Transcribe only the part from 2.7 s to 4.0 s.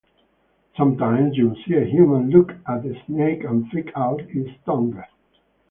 a snake and flick